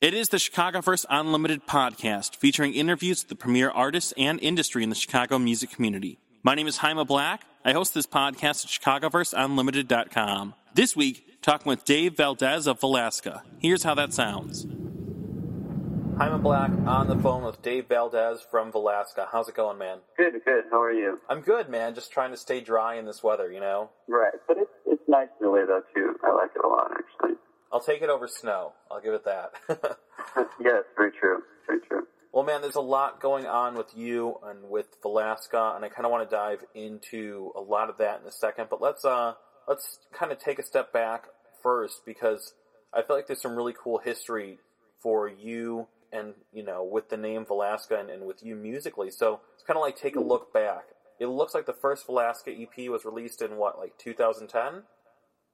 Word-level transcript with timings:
It 0.00 0.14
is 0.14 0.28
the 0.28 0.36
Chicagoverse 0.36 1.04
Unlimited 1.10 1.66
podcast 1.66 2.36
featuring 2.36 2.72
interviews 2.72 3.24
with 3.24 3.30
the 3.30 3.34
premier 3.34 3.68
artists 3.68 4.14
and 4.16 4.38
industry 4.38 4.84
in 4.84 4.90
the 4.90 4.94
Chicago 4.94 5.40
music 5.40 5.72
community. 5.72 6.20
My 6.44 6.54
name 6.54 6.68
is 6.68 6.78
Haima 6.78 7.04
Black. 7.04 7.42
I 7.64 7.72
host 7.72 7.94
this 7.94 8.06
podcast 8.06 8.64
at 8.64 9.02
ChicagoVerseUnlimited.com. 9.02 10.54
This 10.72 10.94
week, 10.94 11.42
talking 11.42 11.68
with 11.68 11.84
Dave 11.84 12.16
Valdez 12.16 12.68
of 12.68 12.78
Valaska. 12.78 13.42
Here's 13.58 13.82
how 13.82 13.96
that 13.96 14.12
sounds. 14.12 14.66
Haima 14.66 16.40
Black 16.40 16.70
on 16.86 17.08
the 17.08 17.16
phone 17.18 17.42
with 17.42 17.60
Dave 17.62 17.88
Valdez 17.88 18.38
from 18.48 18.70
Valaska. 18.70 19.26
How's 19.32 19.48
it 19.48 19.56
going, 19.56 19.78
man? 19.78 19.98
Good, 20.16 20.34
good. 20.44 20.62
How 20.70 20.80
are 20.80 20.92
you? 20.92 21.18
I'm 21.28 21.40
good, 21.40 21.68
man. 21.68 21.96
Just 21.96 22.12
trying 22.12 22.30
to 22.30 22.36
stay 22.36 22.60
dry 22.60 22.94
in 23.00 23.04
this 23.04 23.24
weather, 23.24 23.50
you 23.50 23.58
know? 23.58 23.90
Right, 24.06 24.34
but 24.46 24.58
it's 24.58 24.70
it's 24.86 25.02
nice 25.08 25.26
in 25.40 25.46
a 25.48 25.50
way 25.50 25.62
though 25.66 25.82
too. 25.92 26.14
I 26.22 26.30
like 26.34 26.50
it 26.54 26.64
a 26.64 26.68
lot 26.68 26.92
actually. 26.92 27.36
I'll 27.72 27.80
take 27.80 28.02
it 28.02 28.08
over 28.08 28.26
snow. 28.26 28.72
I'll 28.90 29.00
give 29.00 29.14
it 29.14 29.24
that. 29.24 29.52
yes, 30.60 30.84
very 30.96 31.12
true. 31.12 31.42
Very 31.66 31.80
true. 31.80 32.06
Well, 32.32 32.44
man, 32.44 32.60
there's 32.60 32.76
a 32.76 32.80
lot 32.80 33.20
going 33.20 33.46
on 33.46 33.74
with 33.74 33.96
you 33.96 34.36
and 34.44 34.70
with 34.70 35.00
Valaska, 35.02 35.74
and 35.74 35.84
I 35.84 35.88
kind 35.88 36.04
of 36.04 36.12
want 36.12 36.28
to 36.28 36.36
dive 36.36 36.64
into 36.74 37.52
a 37.56 37.60
lot 37.60 37.88
of 37.88 37.98
that 37.98 38.20
in 38.20 38.28
a 38.28 38.32
second. 38.32 38.68
But 38.70 38.80
let's 38.80 39.04
uh, 39.04 39.34
let's 39.66 39.98
kind 40.12 40.30
of 40.32 40.38
take 40.38 40.58
a 40.58 40.62
step 40.62 40.92
back 40.92 41.24
first 41.62 42.02
because 42.06 42.54
I 42.94 43.02
feel 43.02 43.16
like 43.16 43.26
there's 43.26 43.42
some 43.42 43.56
really 43.56 43.74
cool 43.82 43.98
history 43.98 44.58
for 45.02 45.28
you 45.28 45.88
and 46.12 46.34
you 46.52 46.62
know 46.62 46.84
with 46.84 47.08
the 47.10 47.16
name 47.16 47.44
Valaska 47.44 47.98
and, 47.98 48.10
and 48.10 48.26
with 48.26 48.42
you 48.42 48.54
musically. 48.54 49.10
So 49.10 49.40
it's 49.54 49.64
kind 49.64 49.76
of 49.76 49.82
like 49.82 49.96
take 49.96 50.16
a 50.16 50.20
look 50.20 50.52
back. 50.52 50.84
It 51.18 51.26
looks 51.26 51.54
like 51.54 51.66
the 51.66 51.72
first 51.72 52.06
Valaska 52.06 52.48
EP 52.48 52.88
was 52.88 53.04
released 53.04 53.42
in 53.42 53.56
what, 53.56 53.78
like 53.78 53.98
2010? 53.98 54.84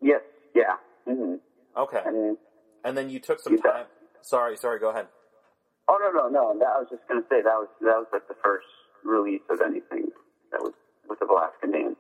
Yes. 0.02 0.20
Yeah. 0.54 0.76
Mm-hmm. 1.08 1.36
Okay. 1.76 2.00
And, 2.04 2.36
And 2.84 2.96
then 2.96 3.10
you 3.10 3.18
took 3.20 3.40
some 3.40 3.58
time. 3.58 3.86
Sorry, 4.22 4.56
sorry. 4.56 4.78
Go 4.78 4.90
ahead. 4.90 5.06
oh 5.88 5.98
no, 6.00 6.10
no, 6.10 6.28
no. 6.28 6.58
That 6.58 6.68
I 6.76 6.78
was 6.78 6.88
just 6.90 7.02
gonna 7.08 7.22
say 7.28 7.42
that 7.42 7.56
was 7.56 7.68
that 7.80 7.96
was 7.96 8.06
like 8.12 8.28
the 8.28 8.36
first 8.42 8.66
release 9.04 9.42
of 9.50 9.60
anything 9.60 10.08
that 10.52 10.60
was 10.62 10.72
with 11.08 11.18
the 11.18 11.26
Valaska 11.26 11.70
name. 11.70 11.96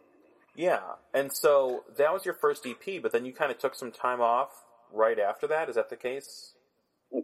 Yeah, 0.56 0.80
and 1.12 1.32
so 1.32 1.84
that 1.98 2.12
was 2.12 2.24
your 2.24 2.34
first 2.34 2.64
EP, 2.66 3.02
but 3.02 3.12
then 3.12 3.26
you 3.26 3.32
kind 3.32 3.50
of 3.50 3.58
took 3.58 3.74
some 3.74 3.90
time 3.90 4.20
off 4.20 4.50
right 4.92 5.18
after 5.18 5.46
that. 5.48 5.68
Is 5.68 5.74
that 5.74 5.90
the 5.90 5.96
case? 5.96 6.54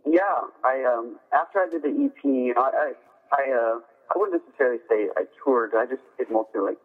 Yeah, 0.05 0.51
I 0.65 0.85
um 0.85 1.19
after 1.33 1.61
I 1.61 1.69
did 1.71 1.83
the 1.83 1.89
EP, 1.89 2.25
you 2.25 2.55
know, 2.55 2.63
I 2.63 2.71
I 2.71 2.93
I, 3.33 3.43
uh, 3.55 3.79
I 4.11 4.19
wouldn't 4.19 4.43
necessarily 4.45 4.79
say 4.89 5.09
I 5.17 5.25
toured. 5.45 5.71
I 5.77 5.87
just 5.87 6.03
did 6.19 6.31
mostly 6.31 6.61
like 6.61 6.79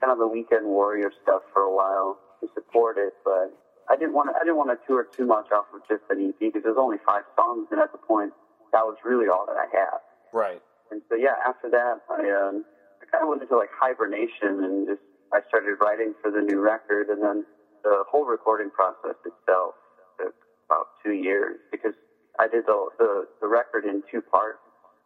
kind 0.00 0.12
of 0.12 0.18
the 0.18 0.28
weekend 0.28 0.66
warrior 0.66 1.10
stuff 1.22 1.42
for 1.52 1.62
a 1.62 1.74
while 1.74 2.18
to 2.40 2.48
support 2.54 2.96
it, 2.98 3.14
but 3.24 3.50
I 3.90 3.96
didn't 3.96 4.12
want 4.12 4.30
to 4.30 4.36
I 4.36 4.40
didn't 4.44 4.56
want 4.56 4.70
to 4.70 4.78
tour 4.86 5.06
too 5.16 5.26
much 5.26 5.50
off 5.52 5.66
of 5.74 5.80
just 5.88 6.04
an 6.10 6.20
EP 6.28 6.38
because 6.38 6.62
there's 6.62 6.78
only 6.78 6.98
five 7.04 7.22
songs, 7.36 7.68
and 7.70 7.80
at 7.80 7.92
the 7.92 7.98
point 7.98 8.32
that 8.72 8.84
was 8.84 8.96
really 9.04 9.28
all 9.28 9.46
that 9.46 9.56
I 9.56 9.66
had. 9.72 9.98
Right. 10.32 10.60
And 10.90 11.02
so 11.08 11.16
yeah, 11.16 11.36
after 11.46 11.70
that, 11.70 12.00
I 12.10 12.28
um 12.30 12.64
I 13.00 13.06
kind 13.10 13.22
of 13.22 13.28
went 13.28 13.42
into 13.42 13.56
like 13.56 13.70
hibernation 13.72 14.64
and 14.64 14.86
just 14.86 15.00
I 15.32 15.40
started 15.48 15.76
writing 15.80 16.14
for 16.22 16.30
the 16.30 16.40
new 16.40 16.60
record, 16.60 17.08
and 17.08 17.22
then 17.22 17.44
the 17.84 18.04
whole 18.08 18.24
recording 18.24 18.70
process 18.70 19.16
itself 19.24 19.74
took 20.20 20.34
about 20.66 20.88
two 21.04 21.12
years 21.12 21.56
because 21.70 21.94
I 22.38 22.48
did 22.48 22.66
the 22.66 22.88
the, 22.98 23.26
the 23.40 23.48
record 23.48 23.84
in 23.84 24.02
two 24.10 24.20
parts. 24.20 24.60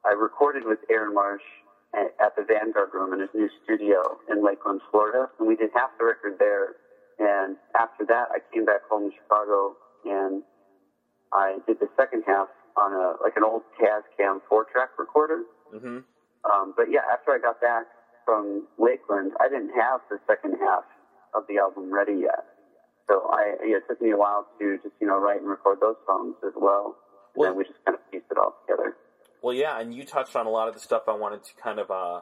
I 0.04 0.12
recorded 0.12 0.64
with 0.64 0.78
Aaron 0.90 1.14
Marsh 1.14 1.46
at, 1.94 2.14
at 2.18 2.34
the 2.36 2.42
Vanguard 2.42 2.90
Room 2.92 3.12
in 3.12 3.20
his 3.20 3.30
new 3.34 3.48
studio 3.62 4.18
in 4.30 4.44
Lakeland, 4.44 4.80
Florida, 4.90 5.28
and 5.38 5.46
we 5.46 5.56
did 5.56 5.70
half 5.74 5.90
the 5.98 6.04
record 6.04 6.38
there. 6.38 6.74
And 7.18 7.56
after 7.78 8.04
that, 8.06 8.28
I 8.32 8.38
came 8.52 8.64
back 8.64 8.82
home 8.90 9.10
to 9.10 9.16
Chicago 9.16 9.76
and 10.04 10.42
I 11.32 11.58
did 11.66 11.78
the 11.80 11.88
second 11.96 12.24
half 12.26 12.48
on 12.76 12.92
a 12.92 13.22
like 13.22 13.36
an 13.36 13.44
old 13.44 13.62
Tascam 13.80 14.40
four 14.48 14.66
track 14.72 14.90
recorder. 14.98 15.42
Mm-hmm. 15.74 15.98
Um, 16.50 16.74
but 16.76 16.86
yeah, 16.90 17.00
after 17.12 17.32
I 17.32 17.38
got 17.38 17.60
back 17.60 17.86
from 18.24 18.66
Lakeland, 18.78 19.32
I 19.40 19.48
didn't 19.48 19.72
have 19.78 20.00
the 20.10 20.18
second 20.26 20.56
half 20.60 20.84
of 21.34 21.44
the 21.48 21.58
album 21.58 21.92
ready 21.92 22.20
yet. 22.22 22.44
So 23.08 23.28
I, 23.32 23.54
yeah, 23.64 23.76
it 23.76 23.84
took 23.88 24.00
me 24.00 24.10
a 24.10 24.16
while 24.16 24.46
to 24.58 24.78
just, 24.82 24.94
you 25.00 25.06
know, 25.06 25.18
write 25.18 25.40
and 25.40 25.48
record 25.48 25.78
those 25.80 25.96
songs 26.06 26.36
as 26.46 26.52
well. 26.56 26.96
And 27.34 27.40
Well- 27.40 27.50
then 27.50 27.58
we 27.58 27.64
just 27.64 27.84
kind 27.84 27.94
of 27.96 28.10
pieced 28.10 28.26
it 28.30 28.38
all 28.38 28.56
together. 28.66 28.96
Well, 29.42 29.54
yeah, 29.54 29.80
and 29.80 29.92
you 29.92 30.04
touched 30.04 30.36
on 30.36 30.46
a 30.46 30.50
lot 30.50 30.68
of 30.68 30.74
the 30.74 30.80
stuff 30.80 31.02
I 31.08 31.14
wanted 31.14 31.42
to 31.42 31.50
kind 31.60 31.80
of 31.80 31.90
uh, 31.90 32.20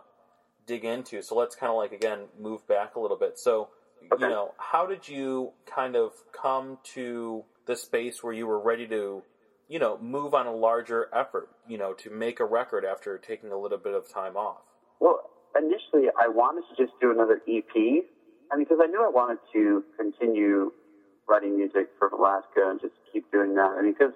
dig 0.66 0.84
into. 0.84 1.20
So 1.22 1.34
let's 1.34 1.54
kind 1.54 1.70
of 1.70 1.76
like 1.76 1.92
again 1.92 2.28
move 2.38 2.66
back 2.66 2.96
a 2.96 3.00
little 3.00 3.18
bit. 3.18 3.38
So 3.38 3.68
Okay. 4.12 4.24
you 4.24 4.30
know, 4.30 4.54
how 4.58 4.86
did 4.86 5.08
you 5.08 5.52
kind 5.66 5.96
of 5.96 6.12
come 6.32 6.78
to 6.94 7.44
the 7.66 7.76
space 7.76 8.22
where 8.22 8.32
you 8.32 8.46
were 8.46 8.58
ready 8.60 8.86
to, 8.88 9.22
you 9.68 9.78
know, 9.78 9.98
move 9.98 10.34
on 10.34 10.46
a 10.46 10.54
larger 10.54 11.08
effort, 11.14 11.48
you 11.68 11.78
know, 11.78 11.92
to 11.94 12.10
make 12.10 12.40
a 12.40 12.44
record 12.44 12.84
after 12.84 13.18
taking 13.18 13.52
a 13.52 13.56
little 13.58 13.78
bit 13.78 13.94
of 13.94 14.08
time 14.12 14.36
off? 14.36 14.58
Well, 15.00 15.30
initially 15.56 16.08
I 16.20 16.28
wanted 16.28 16.64
to 16.74 16.82
just 16.82 16.98
do 17.00 17.10
another 17.12 17.40
EP. 17.48 18.04
I 18.52 18.56
mean, 18.56 18.64
because 18.64 18.78
I 18.82 18.86
knew 18.86 19.04
I 19.04 19.10
wanted 19.10 19.38
to 19.52 19.84
continue 19.96 20.72
writing 21.28 21.56
music 21.56 21.90
for 21.98 22.10
Valaska 22.10 22.70
and 22.70 22.80
just 22.80 22.94
keep 23.12 23.30
doing 23.30 23.54
that. 23.54 23.76
I 23.78 23.82
mean, 23.82 23.92
because 23.92 24.12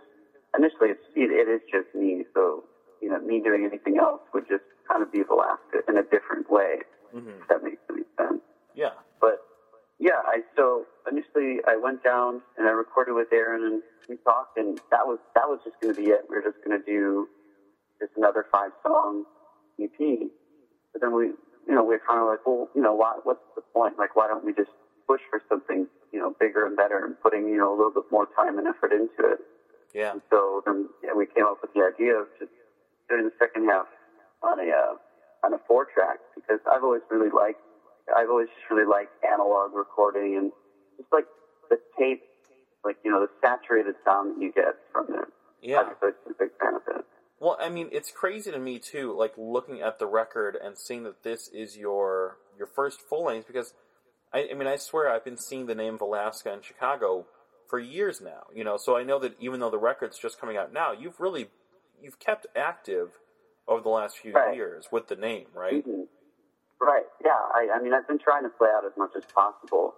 initially 0.58 0.90
it's, 0.90 1.04
it, 1.14 1.30
it 1.30 1.48
is 1.48 1.60
just 1.70 1.94
me. 1.94 2.24
So, 2.34 2.64
you 3.00 3.08
know, 3.10 3.20
me 3.20 3.40
doing 3.40 3.64
anything 3.64 3.98
else 3.98 4.22
would 4.32 4.48
just 4.48 4.64
kind 4.90 5.02
of 5.02 5.12
be 5.12 5.20
Valaska 5.20 5.86
in 5.88 5.96
a 5.96 6.02
different 6.02 6.50
way, 6.50 6.78
Mm-hmm. 7.14 7.28
if 7.28 7.48
that 7.48 7.62
makes 7.62 7.78
any 7.88 8.02
sense. 8.18 8.42
Yeah. 8.74 8.90
Yeah, 9.98 10.20
I 10.26 10.42
so 10.56 10.84
initially 11.10 11.58
I 11.66 11.76
went 11.76 12.02
down 12.02 12.42
and 12.58 12.66
I 12.66 12.72
recorded 12.72 13.14
with 13.14 13.28
Aaron 13.32 13.64
and 13.64 13.82
we 14.08 14.16
talked 14.24 14.58
and 14.58 14.78
that 14.90 15.06
was 15.06 15.18
that 15.34 15.48
was 15.48 15.60
just 15.64 15.80
going 15.80 15.94
to 15.94 16.00
be 16.00 16.08
it. 16.08 16.22
We 16.28 16.36
were 16.36 16.42
just 16.42 16.62
going 16.64 16.78
to 16.78 16.84
do 16.84 17.28
just 18.00 18.12
another 18.16 18.46
five 18.50 18.70
song 18.82 19.24
EP. 19.80 19.98
But 20.92 21.00
then 21.00 21.14
we, 21.14 21.26
you 21.66 21.74
know, 21.74 21.84
we 21.84 21.94
are 21.94 22.02
kind 22.06 22.20
of 22.20 22.26
like, 22.28 22.46
well, 22.46 22.68
you 22.74 22.82
know, 22.82 22.94
why, 22.94 23.18
what's 23.24 23.42
the 23.56 23.62
point? 23.72 23.98
Like, 23.98 24.14
why 24.14 24.28
don't 24.28 24.44
we 24.44 24.52
just 24.52 24.70
push 25.06 25.20
for 25.30 25.42
something, 25.48 25.86
you 26.12 26.18
know, 26.18 26.34
bigger 26.38 26.66
and 26.66 26.76
better 26.76 27.04
and 27.04 27.18
putting, 27.20 27.48
you 27.48 27.58
know, 27.58 27.74
a 27.74 27.76
little 27.76 27.92
bit 27.92 28.04
more 28.10 28.28
time 28.36 28.58
and 28.58 28.66
effort 28.68 28.92
into 28.92 29.32
it. 29.32 29.38
Yeah. 29.94 30.12
And 30.12 30.22
so 30.30 30.62
then 30.66 30.88
yeah, 31.02 31.14
we 31.16 31.26
came 31.26 31.44
up 31.46 31.58
with 31.62 31.72
the 31.74 31.82
idea 31.82 32.14
of 32.14 32.26
just 32.38 32.50
doing 33.08 33.24
the 33.24 33.32
second 33.38 33.66
half 33.68 33.86
on 34.42 34.58
a 34.58 34.68
uh, 34.70 34.94
on 35.46 35.54
a 35.54 35.60
four 35.68 35.86
track 35.86 36.18
because 36.34 36.58
I've 36.70 36.82
always 36.82 37.02
really 37.10 37.30
liked 37.30 37.60
I've 38.16 38.28
always 38.28 38.48
just 38.48 38.70
really 38.70 38.86
liked 38.86 39.12
analog 39.24 39.72
recording 39.74 40.36
and 40.36 40.52
just 40.98 41.12
like 41.12 41.26
the 41.70 41.78
tape, 41.98 42.22
like 42.84 42.96
you 43.04 43.10
know 43.10 43.20
the 43.20 43.30
saturated 43.42 43.94
sound 44.04 44.36
that 44.36 44.42
you 44.42 44.52
get 44.52 44.74
from 44.92 45.06
it. 45.14 45.28
Yeah. 45.62 45.80
I'm 45.80 45.88
a 45.90 46.12
big 46.38 46.50
fan 46.60 46.74
of 46.74 46.82
it. 46.96 47.04
Well, 47.40 47.56
I 47.60 47.68
mean, 47.68 47.88
it's 47.92 48.10
crazy 48.10 48.50
to 48.50 48.58
me 48.58 48.78
too, 48.78 49.14
like 49.16 49.32
looking 49.36 49.80
at 49.80 49.98
the 49.98 50.06
record 50.06 50.56
and 50.62 50.78
seeing 50.78 51.02
that 51.04 51.22
this 51.22 51.48
is 51.48 51.76
your 51.76 52.38
your 52.56 52.66
first 52.66 53.00
full 53.00 53.24
length. 53.24 53.46
Because 53.46 53.74
I, 54.32 54.48
I 54.50 54.54
mean, 54.54 54.68
I 54.68 54.76
swear 54.76 55.10
I've 55.10 55.24
been 55.24 55.38
seeing 55.38 55.66
the 55.66 55.74
name 55.74 55.98
Valaska 55.98 56.52
in 56.54 56.60
Chicago 56.62 57.26
for 57.68 57.78
years 57.78 58.20
now. 58.20 58.44
You 58.54 58.64
know, 58.64 58.76
so 58.76 58.96
I 58.96 59.04
know 59.04 59.18
that 59.20 59.36
even 59.40 59.60
though 59.60 59.70
the 59.70 59.78
record's 59.78 60.18
just 60.18 60.38
coming 60.40 60.56
out 60.56 60.72
now, 60.72 60.92
you've 60.92 61.18
really 61.20 61.48
you've 62.00 62.18
kept 62.18 62.46
active 62.54 63.12
over 63.66 63.80
the 63.82 63.88
last 63.88 64.18
few 64.18 64.32
Right. 64.32 64.54
years 64.54 64.88
with 64.92 65.08
the 65.08 65.16
name, 65.16 65.46
right? 65.54 65.86
Mhm. 65.86 66.06
Right. 66.80 67.06
Yeah. 67.24 67.38
I, 67.54 67.68
I 67.76 67.82
mean, 67.82 67.94
I've 67.94 68.06
been 68.06 68.18
trying 68.18 68.44
to 68.44 68.50
play 68.50 68.68
out 68.74 68.84
as 68.84 68.92
much 68.96 69.12
as 69.16 69.24
possible. 69.34 69.94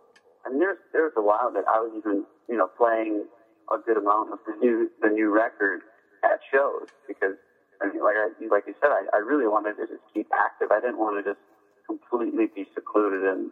Mean, 0.48 0.60
there's 0.60 0.78
there's 0.92 1.12
a 1.16 1.22
while 1.22 1.52
that 1.52 1.64
I 1.68 1.80
was 1.80 1.92
even 1.96 2.24
you 2.48 2.56
know 2.56 2.68
playing 2.78 3.26
a 3.72 3.78
good 3.78 3.96
amount 3.96 4.32
of 4.32 4.38
the 4.46 4.54
new 4.60 4.90
the 5.02 5.08
new 5.08 5.28
record 5.30 5.80
at 6.22 6.40
shows 6.52 6.88
because 7.06 7.34
I 7.82 7.92
mean, 7.92 8.02
like 8.02 8.16
I 8.16 8.30
like 8.48 8.64
you 8.66 8.74
said, 8.80 8.90
I, 8.90 9.04
I 9.12 9.18
really 9.18 9.46
wanted 9.46 9.76
to 9.76 9.86
just 9.86 10.02
keep 10.14 10.28
active. 10.32 10.68
I 10.70 10.80
didn't 10.80 10.98
want 10.98 11.22
to 11.22 11.30
just 11.30 11.42
completely 11.86 12.46
be 12.54 12.66
secluded 12.74 13.22
and 13.24 13.50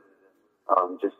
um, 0.76 0.98
just 1.00 1.16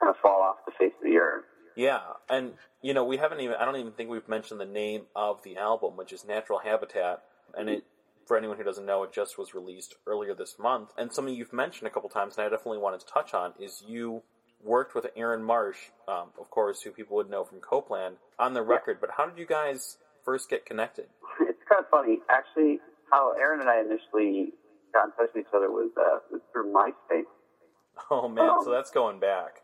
kind 0.00 0.10
of 0.10 0.16
fall 0.22 0.42
off 0.42 0.56
the 0.66 0.72
face 0.78 0.92
of 0.98 1.04
the 1.04 1.16
earth. 1.16 1.44
Yeah, 1.76 2.00
and 2.28 2.54
you 2.82 2.94
know, 2.94 3.04
we 3.04 3.16
haven't 3.16 3.40
even 3.40 3.56
I 3.56 3.64
don't 3.64 3.76
even 3.76 3.92
think 3.92 4.10
we've 4.10 4.28
mentioned 4.28 4.60
the 4.60 4.66
name 4.66 5.02
of 5.14 5.42
the 5.42 5.56
album, 5.56 5.96
which 5.96 6.12
is 6.12 6.24
Natural 6.24 6.58
Habitat, 6.58 7.22
and 7.56 7.68
it 7.68 7.84
for 8.30 8.38
anyone 8.38 8.56
who 8.56 8.62
doesn't 8.62 8.86
know, 8.86 9.02
it 9.02 9.12
just 9.12 9.36
was 9.38 9.54
released 9.54 9.96
earlier 10.06 10.36
this 10.36 10.54
month. 10.56 10.90
And 10.96 11.12
something 11.12 11.34
you've 11.34 11.52
mentioned 11.52 11.88
a 11.88 11.90
couple 11.90 12.08
times, 12.08 12.36
and 12.36 12.46
I 12.46 12.48
definitely 12.48 12.78
wanted 12.78 13.00
to 13.00 13.06
touch 13.06 13.34
on, 13.34 13.54
is 13.58 13.82
you 13.84 14.22
worked 14.62 14.94
with 14.94 15.06
Aaron 15.16 15.42
Marsh, 15.42 15.78
um, 16.06 16.28
of 16.38 16.48
course, 16.48 16.80
who 16.80 16.92
people 16.92 17.16
would 17.16 17.28
know 17.28 17.42
from 17.42 17.58
Copeland, 17.58 18.18
on 18.38 18.54
the 18.54 18.62
record. 18.62 18.98
But 19.00 19.10
how 19.16 19.26
did 19.26 19.36
you 19.36 19.46
guys 19.46 19.96
first 20.24 20.48
get 20.48 20.64
connected? 20.64 21.06
It's 21.40 21.58
kind 21.68 21.82
of 21.82 21.90
funny, 21.90 22.20
actually. 22.30 22.78
How 23.10 23.32
Aaron 23.32 23.62
and 23.62 23.68
I 23.68 23.80
initially 23.80 24.52
got 24.94 25.06
in 25.06 25.10
touch 25.18 25.34
with 25.34 25.44
each 25.44 25.52
other 25.52 25.68
was, 25.68 25.90
uh, 25.98 26.20
was 26.30 26.40
through 26.52 26.72
MySpace. 26.72 27.24
Oh 28.12 28.28
man, 28.28 28.62
so 28.62 28.70
that's 28.70 28.92
going 28.92 29.18
back. 29.18 29.62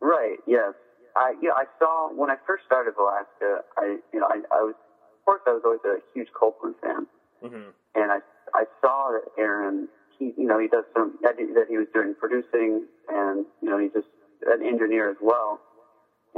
Right. 0.00 0.38
Yes. 0.48 0.74
I 1.14 1.34
yeah. 1.40 1.52
I 1.56 1.64
saw 1.78 2.12
when 2.12 2.28
I 2.28 2.36
first 2.44 2.64
started 2.66 2.94
Valaska. 2.94 3.60
I 3.78 3.98
you 4.12 4.18
know 4.18 4.26
I, 4.26 4.42
I 4.52 4.62
was 4.62 4.74
of 4.74 5.24
course 5.24 5.42
I 5.46 5.50
was 5.50 5.62
always 5.64 5.80
a 5.86 5.98
huge 6.12 6.28
Copeland 6.38 6.74
fan, 6.82 7.06
hmm 7.42 7.70
and 7.94 8.12
I 8.12 8.18
I 8.54 8.64
saw 8.80 9.10
that 9.12 9.28
Aaron 9.38 9.88
he 10.18 10.32
you 10.36 10.46
know 10.46 10.58
he 10.58 10.68
does 10.68 10.84
some 10.94 11.14
that 11.22 11.34
he, 11.38 11.46
that 11.54 11.66
he 11.68 11.76
was 11.76 11.86
doing 11.94 12.14
producing 12.18 12.86
and 13.08 13.44
you 13.62 13.68
know 13.70 13.78
he's 13.78 13.92
just 13.92 14.06
an 14.46 14.64
engineer 14.64 15.10
as 15.10 15.16
well, 15.20 15.60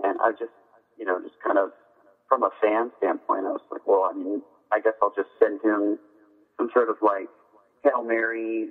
and 0.03 0.19
I 0.23 0.31
just 0.33 0.53
you 0.99 1.05
know 1.05 1.21
just 1.21 1.37
kind 1.45 1.59
of 1.59 1.71
from 2.29 2.43
a 2.43 2.51
fan 2.61 2.91
standpoint 2.99 3.47
I 3.47 3.51
was 3.51 3.63
like 3.71 3.87
well 3.87 4.09
I 4.11 4.17
mean 4.17 4.43
I 4.73 4.81
guess 4.81 4.95
I'll 5.03 5.13
just 5.15 5.29
send 5.39 5.61
him 5.63 5.99
some 6.57 6.69
sort 6.73 6.89
of 6.89 6.97
like 7.03 7.29
Hail 7.85 8.03
Mary 8.05 8.71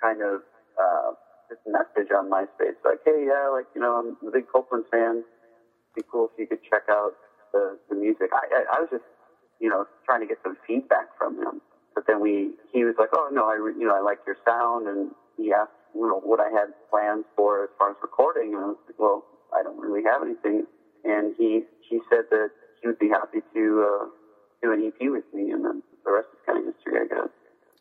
kind 0.00 0.20
of 0.22 0.40
uh, 0.78 1.12
just 1.48 1.60
message 1.66 2.10
on 2.16 2.30
MySpace, 2.30 2.76
like, 2.84 3.00
hey, 3.04 3.26
yeah, 3.28 3.48
like, 3.48 3.66
you 3.74 3.80
know, 3.80 3.96
I'm 3.96 4.16
a 4.26 4.30
big 4.30 4.44
Copeland 4.52 4.84
fan. 4.90 5.22
It'd 5.22 5.94
be 5.96 6.02
cool 6.10 6.30
if 6.32 6.38
you 6.38 6.46
could 6.46 6.62
check 6.68 6.82
out 6.90 7.12
the, 7.52 7.78
the 7.88 7.94
music. 7.94 8.30
I, 8.32 8.44
I, 8.52 8.76
I 8.76 8.80
was 8.80 8.88
just, 8.90 9.04
you 9.60 9.68
know, 9.68 9.86
trying 10.04 10.20
to 10.20 10.26
get 10.26 10.38
some 10.42 10.56
feedback 10.66 11.16
from 11.18 11.36
him. 11.36 11.60
But 11.94 12.04
then 12.06 12.20
we, 12.20 12.54
he 12.72 12.84
was 12.84 12.96
like, 12.98 13.10
oh, 13.14 13.30
no, 13.32 13.46
I, 13.46 13.54
you 13.54 13.86
know, 13.86 13.94
I 13.94 14.00
like 14.00 14.18
your 14.26 14.36
sound. 14.44 14.88
And 14.88 15.10
he 15.36 15.52
asked, 15.52 15.70
you 15.94 16.02
know, 16.02 16.20
what 16.20 16.40
I 16.40 16.50
had 16.50 16.74
plans 16.90 17.24
for 17.36 17.64
as 17.64 17.70
far 17.78 17.90
as 17.90 17.96
recording. 18.02 18.54
And 18.54 18.64
I 18.64 18.66
was 18.68 18.76
like, 18.86 18.98
well, 18.98 19.24
I 19.54 19.62
don't 19.62 19.78
really 19.78 20.02
have 20.04 20.22
anything. 20.22 20.66
And 21.04 21.34
he, 21.38 21.62
he 21.88 22.00
said 22.10 22.24
that 22.30 22.50
he 22.82 22.88
would 22.88 22.98
be 22.98 23.08
happy 23.08 23.40
to, 23.54 23.86
uh, 23.86 24.06
do 24.62 24.72
an 24.72 24.82
EP 24.86 25.10
with 25.10 25.24
me. 25.32 25.50
And 25.52 25.64
then 25.64 25.82
the 26.04 26.12
rest 26.12 26.28
is 26.32 26.40
kind 26.46 26.58
of 26.58 26.74
history, 26.74 26.98
I 27.00 27.06
guess. 27.06 27.30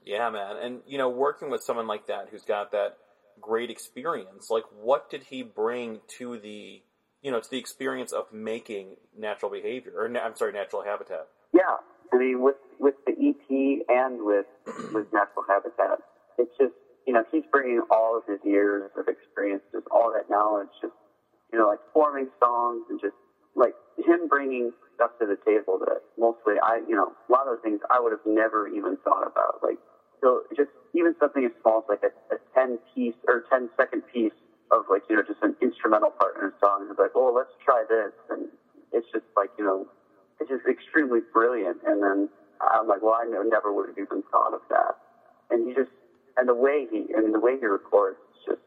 Yeah, 0.05 0.29
man. 0.29 0.57
And, 0.61 0.81
you 0.85 0.97
know, 0.97 1.09
working 1.09 1.49
with 1.49 1.63
someone 1.63 1.87
like 1.87 2.07
that 2.07 2.27
who's 2.29 2.43
got 2.43 2.71
that 2.71 2.97
great 3.41 3.69
experience, 3.69 4.49
like, 4.49 4.65
what 4.79 5.09
did 5.09 5.23
he 5.23 5.43
bring 5.43 6.01
to 6.19 6.37
the, 6.37 6.83
you 7.21 7.31
know, 7.31 7.39
to 7.39 7.49
the 7.49 7.57
experience 7.57 8.11
of 8.11 8.31
making 8.31 8.95
natural 9.17 9.49
behavior, 9.49 9.93
or, 9.95 10.05
I'm 10.05 10.35
sorry, 10.35 10.51
natural 10.51 10.83
habitat? 10.83 11.27
Yeah. 11.53 11.77
I 12.11 12.17
mean, 12.17 12.41
with, 12.41 12.57
with 12.79 12.95
the 13.05 13.13
EP 13.13 13.85
and 13.89 14.21
with, 14.21 14.45
with 14.93 15.07
natural 15.13 15.45
habitat, 15.47 15.99
it's 16.37 16.51
just, 16.59 16.73
you 17.07 17.13
know, 17.13 17.23
he's 17.31 17.43
bringing 17.51 17.81
all 17.91 18.17
of 18.17 18.23
his 18.27 18.39
years 18.43 18.89
of 18.97 19.07
experience, 19.07 19.63
just 19.71 19.87
all 19.91 20.11
that 20.13 20.29
knowledge, 20.29 20.69
just, 20.81 20.93
you 21.51 21.59
know, 21.59 21.67
like 21.67 21.79
forming 21.93 22.27
songs 22.39 22.85
and 22.89 22.99
just 23.01 23.15
like 23.55 23.73
him 23.97 24.27
bringing 24.27 24.71
stuff 24.95 25.11
to 25.19 25.25
the 25.25 25.37
table 25.45 25.77
that 25.79 26.01
mostly 26.17 26.55
I, 26.61 26.81
you 26.87 26.95
know, 26.95 27.13
a 27.13 27.31
lot 27.31 27.47
of 27.47 27.61
things 27.61 27.79
I 27.89 27.99
would 27.99 28.11
have 28.11 28.25
never 28.25 28.67
even 28.67 28.97
thought 29.03 29.25
about. 29.25 29.61
Like, 29.61 29.77
so 30.21 30.43
just 30.55 30.69
even 30.93 31.13
something 31.19 31.45
as 31.45 31.51
small 31.61 31.85
as 31.85 31.85
like 31.89 32.03
a, 32.05 32.13
a 32.33 32.37
10 32.53 32.79
piece 32.93 33.17
or 33.27 33.45
10 33.49 33.69
second 33.77 34.03
piece 34.13 34.33
of 34.71 34.85
like, 34.89 35.03
you 35.09 35.15
know, 35.15 35.23
just 35.23 35.41
an 35.41 35.55
instrumental 35.61 36.11
part 36.11 36.37
in 36.41 36.49
a 36.49 36.53
song. 36.63 36.87
It's 36.89 36.97
like, 36.97 37.13
oh, 37.15 37.33
let's 37.33 37.53
try 37.63 37.83
this. 37.89 38.13
And 38.29 38.47
it's 38.91 39.07
just 39.11 39.25
like, 39.35 39.49
you 39.57 39.65
know, 39.65 39.85
just 40.53 40.69
extremely 40.69 41.19
brilliant. 41.33 41.77
And 41.85 42.01
then 42.01 42.29
I'm 42.61 42.87
like, 42.87 43.01
well, 43.01 43.17
I 43.17 43.25
never 43.25 43.73
would 43.73 43.89
have 43.89 43.97
even 43.97 44.23
thought 44.29 44.53
of 44.53 44.61
that. 44.69 44.95
And 45.49 45.67
he 45.67 45.73
just, 45.73 45.91
and 46.37 46.47
the 46.47 46.55
way 46.55 46.87
he, 46.89 47.09
I 47.17 47.21
mean, 47.21 47.33
the 47.33 47.39
way 47.39 47.57
he 47.59 47.65
records, 47.65 48.17
it's 48.29 48.45
just, 48.45 48.65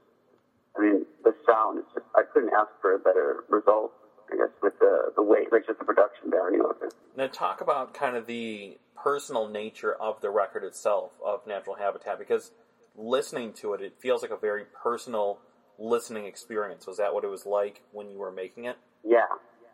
I 0.77 0.83
mean, 0.83 1.07
the 1.25 1.35
sound 1.47 1.79
is 1.79 1.85
just, 1.95 2.07
I 2.15 2.23
couldn't 2.33 2.51
ask 2.53 2.69
for 2.81 2.95
a 2.95 2.99
better 2.99 3.45
result. 3.49 3.93
I 4.33 4.37
guess 4.37 4.51
with 4.61 4.77
the 4.81 5.13
the 5.15 5.23
weight, 5.23 5.53
like 5.53 5.67
just 5.69 5.79
the 5.79 5.85
production 5.85 6.33
value 6.33 6.65
of 6.65 6.83
it. 6.83 6.93
Now, 7.17 7.29
talk 7.29 7.61
about 7.61 7.95
kind 7.95 8.17
of 8.17 8.27
the 8.27 8.77
personal 8.97 9.47
nature 9.47 9.95
of 9.95 10.21
the 10.21 10.31
record 10.31 10.65
itself 10.65 11.13
of 11.25 11.47
Natural 11.47 11.77
Habitat, 11.77 12.19
because 12.19 12.51
listening 12.97 13.53
to 13.53 13.75
it, 13.75 13.81
it 13.81 13.95
feels 14.01 14.23
like 14.23 14.33
a 14.33 14.37
very 14.37 14.65
personal 14.83 15.39
listening 15.79 16.27
experience. 16.27 16.89
Was 16.89 16.97
that 16.97 17.15
what 17.15 17.23
it 17.23 17.31
was 17.31 17.47
like 17.47 17.83
when 17.93 18.11
you 18.11 18.19
were 18.19 18.33
making 18.33 18.65
it? 18.65 18.77
Yeah, 19.05 19.27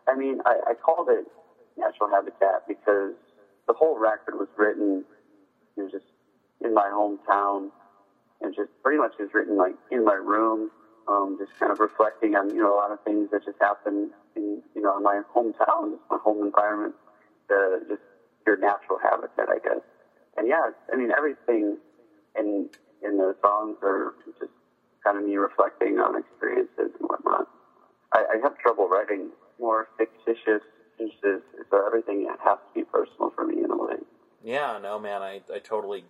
I 0.06 0.16
mean, 0.16 0.40
I, 0.44 0.72
I 0.72 0.74
called 0.74 1.08
it 1.08 1.24
Natural 1.76 2.10
Habitat 2.10 2.62
because 2.66 3.14
the 3.66 3.72
whole 3.72 3.98
record 3.98 4.34
was 4.34 4.48
written, 4.56 5.04
you 5.76 5.82
know, 5.82 5.88
just 5.90 6.04
in 6.60 6.74
my 6.74 6.90
hometown, 6.92 7.70
and 8.40 8.54
just 8.54 8.70
pretty 8.82 8.98
much 8.98 9.14
was 9.18 9.28
written 9.32 9.56
like 9.56 9.74
in 9.90 10.04
my 10.04 10.14
room 10.14 10.70
um, 11.08 11.36
just 11.38 11.58
kind 11.58 11.72
of 11.72 11.80
reflecting 11.80 12.34
on 12.36 12.50
you 12.50 12.62
know 12.62 12.74
a 12.74 12.76
lot 12.76 12.90
of 12.90 13.00
things 13.02 13.28
that 13.32 13.44
just 13.44 13.58
happened 13.60 14.10
in 14.36 14.62
you 14.74 14.82
know 14.82 14.96
in 14.96 15.02
my 15.02 15.22
hometown, 15.34 15.98
my 16.10 16.18
home 16.22 16.44
environment, 16.44 16.94
the 17.48 17.80
just 17.88 18.02
your 18.46 18.56
natural 18.56 18.98
habitat, 19.02 19.48
I 19.48 19.58
guess. 19.58 19.82
And 20.36 20.48
yeah, 20.48 20.70
I 20.92 20.96
mean 20.96 21.10
everything 21.16 21.78
in 22.38 22.68
in 23.02 23.18
the 23.18 23.34
songs 23.42 23.76
are 23.82 24.14
just 24.24 24.52
kind 25.04 25.18
of 25.18 25.24
me 25.24 25.36
reflecting 25.36 25.98
on 25.98 26.18
experiences 26.18 26.94
and 26.98 27.08
whatnot. 27.08 27.48
I, 28.12 28.24
I 28.34 28.36
have 28.42 28.56
trouble 28.58 28.88
writing 28.88 29.30
more 29.58 29.88
fictitious 29.98 30.62
pieces, 30.96 31.42
so 31.70 31.86
everything 31.86 32.28
has 32.44 32.58
to 32.58 32.74
be 32.74 32.84
personal 32.84 33.32
for 33.34 33.44
me 33.46 33.64
in 33.64 33.70
a 33.70 33.76
way. 33.76 33.96
Yeah, 34.44 34.71
no, 34.82 34.98
man, 34.98 35.22
I 35.22 35.40
I 35.52 35.58
totally 35.58 36.04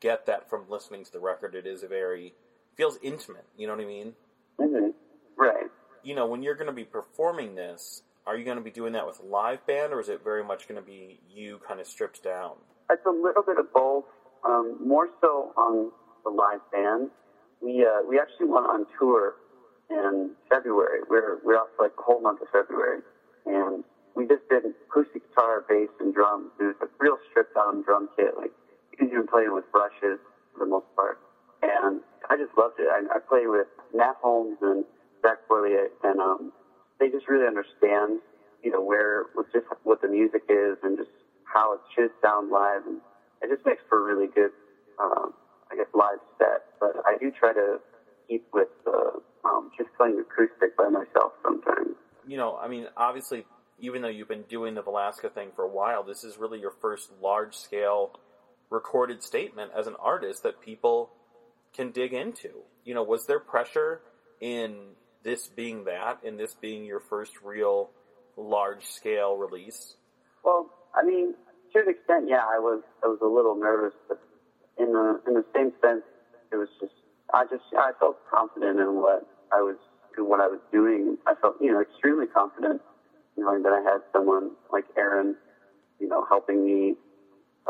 get 0.00 0.26
that 0.26 0.48
from 0.48 0.64
listening 0.68 1.04
to 1.04 1.12
the 1.12 1.20
record. 1.20 1.54
It 1.54 1.66
is 1.66 1.82
a 1.82 1.88
very 1.88 2.34
feels 2.76 2.98
intimate. 3.02 3.46
You 3.56 3.66
know 3.66 3.74
what 3.74 3.82
I 3.82 3.86
mean? 3.86 4.12
Mm-hmm. 4.60 4.90
Right. 5.36 5.66
You 6.02 6.14
know, 6.14 6.26
when 6.26 6.42
you're 6.42 6.54
going 6.54 6.66
to 6.66 6.72
be 6.72 6.84
performing 6.84 7.54
this, 7.54 8.02
are 8.26 8.36
you 8.36 8.44
going 8.44 8.58
to 8.58 8.62
be 8.62 8.70
doing 8.70 8.92
that 8.92 9.06
with 9.06 9.20
a 9.20 9.26
live 9.26 9.66
band, 9.66 9.92
or 9.92 10.00
is 10.00 10.08
it 10.08 10.22
very 10.22 10.44
much 10.44 10.68
going 10.68 10.80
to 10.80 10.86
be 10.86 11.20
you 11.30 11.60
kind 11.66 11.80
of 11.80 11.86
stripped 11.86 12.22
down? 12.22 12.52
It's 12.90 13.04
a 13.06 13.10
little 13.10 13.42
bit 13.42 13.58
of 13.58 13.72
both. 13.72 14.04
Um, 14.44 14.76
more 14.86 15.08
so 15.20 15.52
on 15.56 15.90
the 16.24 16.30
live 16.30 16.60
band. 16.70 17.10
We 17.62 17.84
uh, 17.84 18.06
we 18.08 18.18
actually 18.18 18.48
went 18.48 18.66
on 18.66 18.86
tour 18.98 19.36
in 19.90 20.32
February. 20.50 21.00
We're 21.08 21.38
we're 21.44 21.56
off 21.56 21.68
like 21.78 21.96
the 21.96 22.02
whole 22.02 22.20
month 22.20 22.42
of 22.42 22.48
February, 22.52 23.00
and 23.46 23.84
we 24.14 24.26
just 24.26 24.46
did 24.48 24.62
acoustic 24.64 25.28
guitar, 25.30 25.64
bass, 25.68 25.90
and 26.00 26.14
drums. 26.14 26.50
It 26.60 26.64
was 26.64 26.76
a 26.82 26.88
real 26.98 27.18
stripped 27.30 27.54
down 27.54 27.82
drum 27.82 28.08
kit. 28.16 28.34
Like 28.36 28.52
you 28.92 28.98
can 28.98 29.08
even 29.08 29.26
play 29.26 29.46
with 29.48 29.64
brushes 29.72 30.18
for 30.52 30.64
the 30.64 30.70
most 30.70 30.86
part. 30.94 31.18
And 31.62 32.00
I 32.30 32.36
just 32.36 32.56
loved 32.56 32.78
it. 32.78 32.86
I, 32.88 33.02
I 33.16 33.18
play 33.18 33.46
with 33.46 33.66
Nat 33.92 34.14
Holmes 34.22 34.58
and 34.62 34.84
Zach 35.22 35.38
Borliet, 35.50 35.90
and 36.02 36.20
um, 36.20 36.52
they 37.00 37.08
just 37.08 37.28
really 37.28 37.46
understand, 37.46 38.20
you 38.62 38.70
know, 38.70 38.82
where 38.82 39.26
with 39.34 39.46
just 39.52 39.66
what 39.82 40.00
the 40.02 40.08
music 40.08 40.42
is 40.48 40.76
and 40.82 40.96
just 40.96 41.10
how 41.44 41.74
it 41.74 41.80
should 41.94 42.10
sound 42.22 42.50
live, 42.50 42.82
and 42.86 43.00
it 43.42 43.48
just 43.48 43.64
makes 43.66 43.82
for 43.88 44.00
a 44.00 44.04
really 44.04 44.28
good, 44.34 44.50
um, 45.00 45.32
I 45.72 45.76
guess, 45.76 45.86
live 45.94 46.20
set. 46.38 46.64
But 46.80 47.02
I 47.06 47.16
do 47.18 47.32
try 47.32 47.52
to 47.52 47.78
keep 48.28 48.46
with 48.52 48.68
uh, 48.86 49.18
um, 49.44 49.70
just 49.76 49.90
playing 49.96 50.20
acoustic 50.20 50.76
by 50.76 50.88
myself 50.88 51.32
sometimes. 51.42 51.96
You 52.26 52.36
know, 52.36 52.56
I 52.56 52.68
mean, 52.68 52.86
obviously, 52.96 53.44
even 53.78 54.02
though 54.02 54.08
you've 54.08 54.28
been 54.28 54.42
doing 54.42 54.74
the 54.74 54.82
Valaska 54.82 55.32
thing 55.32 55.50
for 55.54 55.62
a 55.64 55.68
while, 55.68 56.02
this 56.02 56.24
is 56.24 56.38
really 56.38 56.60
your 56.60 56.74
first 56.80 57.10
large 57.20 57.54
scale 57.54 58.12
recorded 58.70 59.22
statement 59.22 59.70
as 59.76 59.86
an 59.86 59.94
artist 60.00 60.42
that 60.42 60.60
people 60.60 61.10
can 61.74 61.90
dig 61.90 62.12
into. 62.12 62.50
You 62.84 62.94
know, 62.94 63.02
was 63.02 63.26
there 63.26 63.40
pressure 63.40 64.00
in 64.40 64.94
this 65.22 65.48
being 65.48 65.84
that, 65.84 66.18
in 66.22 66.36
this 66.36 66.54
being 66.54 66.84
your 66.84 67.00
first 67.00 67.32
real 67.42 67.90
large 68.36 68.84
scale 68.84 69.36
release? 69.36 69.96
Well, 70.44 70.70
I 70.94 71.04
mean, 71.04 71.34
to 71.72 71.80
an 71.80 71.88
extent, 71.88 72.26
yeah, 72.28 72.44
I 72.44 72.58
was 72.58 72.82
I 73.02 73.08
was 73.08 73.18
a 73.22 73.26
little 73.26 73.56
nervous, 73.56 73.94
but 74.08 74.20
in 74.78 74.92
the 74.92 75.20
in 75.26 75.34
the 75.34 75.44
same 75.54 75.72
sense, 75.82 76.02
it 76.52 76.56
was 76.56 76.68
just 76.80 76.92
I 77.32 77.44
just 77.44 77.64
I 77.76 77.92
felt 77.98 78.16
confident 78.30 78.78
in 78.78 78.96
what 78.96 79.26
I 79.52 79.60
was 79.60 79.76
in 80.16 80.28
what 80.28 80.40
I 80.40 80.46
was 80.46 80.60
doing. 80.72 81.16
I 81.26 81.34
felt 81.40 81.56
you 81.60 81.72
know 81.72 81.80
extremely 81.80 82.26
confident, 82.26 82.80
knowing 83.36 83.62
that 83.62 83.72
I 83.72 83.82
had 83.82 84.00
someone 84.12 84.52
like 84.72 84.84
Aaron, 84.96 85.36
you 86.00 86.08
know, 86.08 86.24
helping 86.28 86.64
me, 86.64 86.94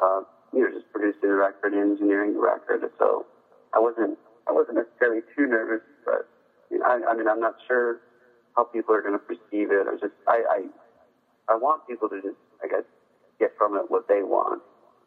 uh, 0.03 0.21
you 0.53 0.61
know, 0.61 0.71
just 0.73 0.91
producing 0.93 1.21
the 1.23 1.35
record, 1.35 1.73
and 1.73 1.93
engineering 1.93 2.35
the 2.35 2.41
record. 2.41 2.83
So 2.99 3.27
I 3.75 3.79
wasn't 3.79 4.19
I 4.49 4.53
wasn't 4.53 4.79
necessarily 4.79 5.23
too 5.37 5.47
nervous, 5.47 5.83
but 6.05 6.29
you 6.71 6.79
know, 6.79 6.87
I, 6.87 7.01
I 7.11 7.17
mean 7.17 7.29
I'm 7.29 7.41
not 7.41 7.55
sure 7.67 8.01
how 8.57 8.65
people 8.65 8.95
are 8.95 9.03
going 9.03 9.19
to 9.19 9.19
perceive 9.19 9.71
it. 9.71 9.87
I 9.89 9.95
just 10.01 10.15
I, 10.29 10.43
I 10.51 11.55
I 11.55 11.57
want 11.57 11.87
people 11.87 12.09
to 12.09 12.21
just 12.23 12.39
I 12.63 12.69
guess 12.69 12.85
get 13.39 13.53
from 13.59 13.77
it 13.77 13.85
what 13.89 14.09
they 14.09 14.23
want, 14.23 14.63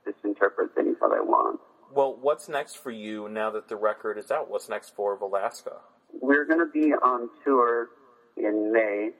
just 0.05 0.17
interpret 0.23 0.75
things 0.75 0.97
how 0.99 1.09
they 1.09 1.21
want. 1.21 1.59
Well, 1.91 2.17
what's 2.19 2.49
next 2.49 2.75
for 2.75 2.91
you 2.91 3.29
now 3.29 3.49
that 3.51 3.69
the 3.69 3.75
record 3.75 4.17
is 4.17 4.29
out? 4.29 4.49
What's 4.49 4.67
next 4.67 4.93
for 4.95 5.17
Valaska? 5.17 5.77
We're 6.11 6.45
going 6.45 6.59
to 6.59 6.71
be 6.71 6.93
on 6.93 7.29
tour 7.45 7.87
in 8.35 8.71
May. 8.73 9.11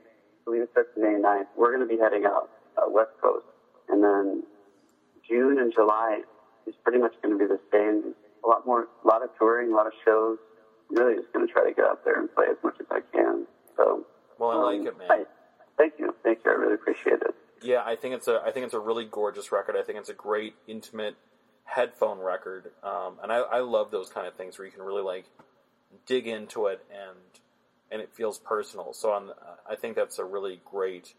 Believe 0.47 0.61
it 0.61 0.69
starts 0.71 0.91
May 0.95 1.19
9th. 1.19 1.51
We're 1.57 1.75
going 1.75 1.85
to 1.85 1.93
be 1.93 1.99
heading 2.01 2.23
out 2.23 2.49
uh, 2.77 2.87
West 2.87 3.11
Coast. 3.21 3.43
And 3.89 4.01
then 4.01 4.43
June 5.27 5.59
and 5.59 5.73
July 5.73 6.21
is 6.65 6.73
pretty 6.85 6.99
much 6.99 7.11
going 7.21 7.37
to 7.37 7.39
be 7.39 7.51
the 7.51 7.59
same 7.69 8.15
a 8.45 8.47
lot 8.47 8.65
more, 8.65 8.87
a 9.03 9.07
lot 9.07 9.21
of 9.21 9.29
touring, 9.37 9.73
a 9.73 9.75
lot 9.75 9.87
of 9.87 9.93
shows. 10.05 10.37
Really, 10.89 11.15
just 11.15 11.33
going 11.33 11.45
to 11.45 11.51
try 11.51 11.67
to 11.67 11.73
get 11.73 11.83
out 11.83 12.05
there 12.05 12.17
and 12.17 12.33
play 12.33 12.45
as 12.49 12.55
much 12.63 12.75
as 12.79 12.85
I 12.89 13.01
can. 13.13 13.45
So, 13.75 14.05
well, 14.39 14.51
I 14.51 14.55
um, 14.55 14.63
like 14.63 14.87
it, 14.87 14.97
man. 14.97 15.07
I, 15.11 15.23
thank 15.77 15.95
you, 15.99 16.15
thank 16.23 16.39
you. 16.45 16.51
I 16.51 16.53
really 16.53 16.75
appreciate 16.75 17.21
it. 17.21 17.35
Yeah, 17.61 17.83
I 17.85 17.97
think 17.97 18.15
it's 18.15 18.29
a, 18.29 18.41
I 18.45 18.51
think 18.51 18.65
it's 18.65 18.73
a 18.73 18.79
really 18.79 19.03
gorgeous 19.03 19.51
record. 19.51 19.75
I 19.75 19.83
think 19.83 19.99
it's 19.99 20.07
a 20.07 20.13
great, 20.13 20.55
intimate 20.65 21.17
headphone 21.65 22.19
record, 22.19 22.71
um, 22.83 23.17
and 23.21 23.33
I, 23.33 23.39
I 23.39 23.59
love 23.59 23.91
those 23.91 24.07
kind 24.07 24.25
of 24.25 24.35
things 24.35 24.57
where 24.57 24.65
you 24.65 24.71
can 24.71 24.83
really 24.83 25.03
like 25.03 25.25
dig 26.05 26.25
into 26.25 26.67
it 26.67 26.85
and 26.89 27.17
and 27.91 28.01
it 28.01 28.11
feels 28.13 28.39
personal. 28.39 28.93
So 28.93 29.11
I'm, 29.11 29.31
I 29.69 29.75
think 29.75 29.95
that's 29.95 30.19
a 30.19 30.25
really 30.25 30.61
great, 30.65 31.13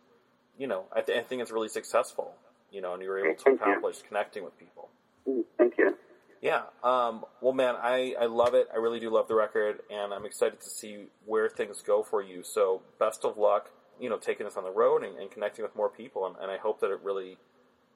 you 0.58 0.66
know, 0.66 0.84
I, 0.94 1.00
th- 1.00 1.18
I 1.18 1.22
think 1.22 1.42
it's 1.42 1.50
really 1.50 1.68
successful, 1.68 2.34
you 2.70 2.80
know, 2.80 2.94
and 2.94 3.02
you're 3.02 3.24
able 3.24 3.42
to 3.42 3.50
accomplish 3.52 4.02
connecting 4.06 4.44
with 4.44 4.58
people. 4.58 4.88
Mm, 5.28 5.44
thank 5.56 5.78
you. 5.78 5.96
Yeah. 6.40 6.62
Um, 6.84 7.24
well, 7.40 7.52
man, 7.52 7.74
I, 7.76 8.14
I 8.20 8.26
love 8.26 8.54
it. 8.54 8.68
I 8.72 8.76
really 8.76 9.00
do 9.00 9.10
love 9.10 9.28
the 9.28 9.34
record, 9.34 9.80
and 9.90 10.12
I'm 10.12 10.24
excited 10.24 10.60
to 10.60 10.70
see 10.70 11.06
where 11.26 11.48
things 11.48 11.82
go 11.82 12.02
for 12.02 12.22
you. 12.22 12.42
So, 12.44 12.82
best 13.00 13.24
of 13.24 13.36
luck, 13.36 13.70
you 14.00 14.08
know, 14.08 14.18
taking 14.18 14.46
this 14.46 14.56
on 14.56 14.64
the 14.64 14.70
road 14.70 15.02
and, 15.02 15.18
and 15.18 15.30
connecting 15.30 15.64
with 15.64 15.74
more 15.74 15.88
people. 15.88 16.26
And, 16.26 16.36
and, 16.40 16.50
I 16.50 16.56
hope 16.58 16.80
that 16.80 16.90
it 16.92 17.00
really 17.02 17.38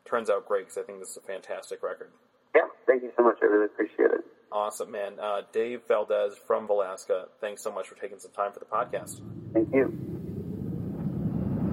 turns 0.05 0.29
out 0.29 0.47
great 0.47 0.67
because 0.67 0.79
I 0.79 0.83
think 0.83 0.99
this 0.99 1.11
is 1.11 1.17
a 1.19 1.21
fantastic 1.21 1.83
record. 1.83 2.11
Yeah, 2.55 2.63
thank 2.87 3.03
you 3.03 3.13
so 3.17 3.23
much. 3.23 3.39
I 3.43 3.47
really 3.47 3.67
appreciate 3.67 4.11
it. 4.11 4.25
Awesome, 4.53 4.91
man. 4.91 5.19
Uh, 5.19 5.43
Dave 5.53 5.81
Valdez 5.89 6.35
from 6.47 6.69
Valaska, 6.69 7.29
thanks 7.41 7.63
so 7.63 7.73
much 7.73 7.89
for 7.89 7.95
taking 7.95 8.19
some 8.19 8.33
time 8.33 8.53
for 8.53 8.59
the 8.59 8.67
podcast. 8.67 9.21
Thank 9.55 9.73
you. 9.73 9.97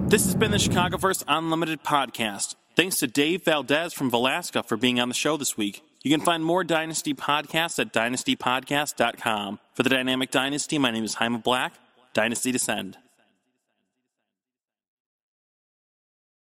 This 0.08 0.24
has 0.24 0.34
been 0.34 0.50
the 0.50 0.56
Chicagoverse 0.56 1.22
Unlimited 1.28 1.84
podcast. 1.84 2.54
Thanks 2.74 2.96
to 2.98 3.06
Dave 3.06 3.44
Valdez 3.44 3.92
from 3.92 4.10
Valaska 4.10 4.66
for 4.66 4.76
being 4.76 4.98
on 4.98 5.08
the 5.08 5.14
show 5.14 5.36
this 5.36 5.56
week. 5.56 5.82
You 6.02 6.10
can 6.10 6.24
find 6.24 6.42
more 6.42 6.64
Dynasty 6.64 7.12
podcasts 7.12 7.78
at 7.78 7.92
dynastypodcast.com. 7.92 9.60
For 9.74 9.82
the 9.82 9.90
Dynamic 9.90 10.30
Dynasty, 10.30 10.78
my 10.78 10.90
name 10.90 11.04
is 11.04 11.16
Haima 11.16 11.42
Black. 11.42 11.74
Dynasty 12.14 12.50
Descend. 12.50 12.96